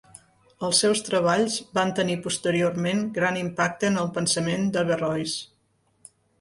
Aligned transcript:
Els 0.67 0.79
seus 0.83 1.03
treballs 1.09 1.57
van 1.79 1.93
tenir 1.99 2.17
posteriorment 2.25 3.05
gran 3.19 3.39
impacte 3.43 3.91
en 3.93 4.03
el 4.07 4.13
pensament 4.19 4.69
d'Averrois. 4.77 5.41